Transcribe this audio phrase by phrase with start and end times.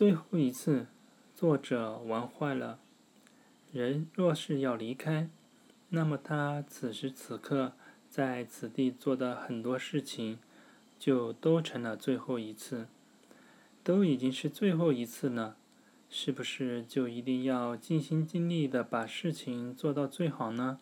[0.00, 0.86] 最后一次，
[1.36, 2.78] 作者玩坏了。
[3.70, 5.28] 人若是要离开，
[5.90, 7.74] 那么他此时此刻
[8.08, 10.38] 在此地做的很多事情，
[10.98, 12.86] 就都成了最后一次。
[13.84, 15.58] 都已经是最后一次了，
[16.08, 20.80] 是不是就一定要尽心尽力的把事情做到最好呢？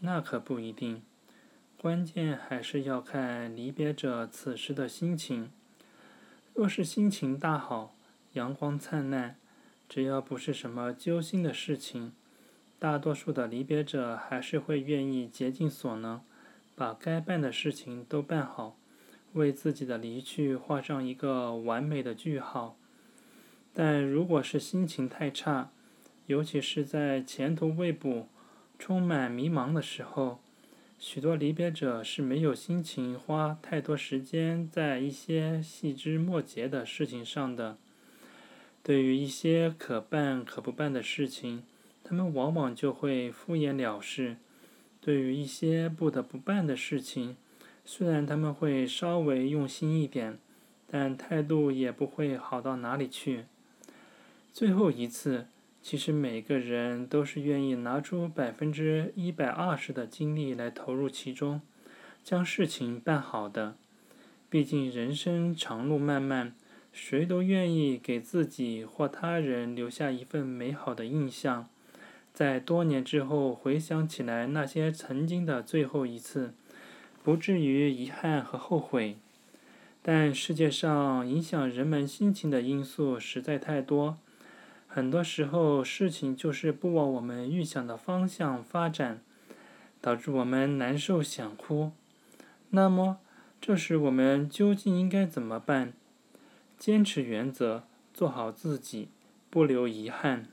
[0.00, 1.00] 那可不一定。
[1.80, 5.50] 关键还是要看离别者此时的心情。
[6.52, 7.94] 若是心情大好，
[8.34, 9.36] 阳光灿烂，
[9.88, 12.12] 只要不是什么揪心的事情，
[12.78, 16.20] 大多数的离别者还是会愿意竭尽所能，
[16.74, 18.76] 把该办的事情都办好，
[19.34, 22.76] 为自己的离去画上一个完美的句号。
[23.72, 25.70] 但如果是心情太差，
[26.26, 28.28] 尤其是在前途未卜、
[28.78, 30.40] 充满迷茫的时候，
[30.98, 37.78] 许多离别者是没有心情花太多时间在一些细枝末节的事情上的。
[38.84, 41.62] 对于一些可办可不办的事情，
[42.04, 44.36] 他们往往就会敷衍了事；
[45.00, 47.38] 对于一些不得不办的事情，
[47.82, 50.38] 虽然他们会稍微用心一点，
[50.86, 53.46] 但态度也不会好到哪里去。
[54.52, 55.46] 最后一次，
[55.80, 61.62] 其实每个人都是愿意拿出百分之一百二十的精力来投入其中，
[62.22, 63.76] 将事情办好的。
[64.50, 66.54] 毕竟人生长路漫漫。
[66.96, 71.68] 谁都愿意给自己或他人留下一份美好的印象，
[72.32, 76.54] 在多年之后回想起来，那些曾经的最后一次，
[77.24, 79.16] 不至于遗憾和后悔。
[80.02, 84.16] 但世界上影响人们心情的因素实在太多，
[84.86, 89.20] 很多时候事情就是不往我们预想的方向发展，
[90.00, 91.90] 导致我们难受想哭。
[92.70, 93.18] 那么，
[93.60, 95.92] 这时我们究竟应该怎么办？
[96.78, 99.08] 坚持原则，做好自己，
[99.50, 100.48] 不留遗憾。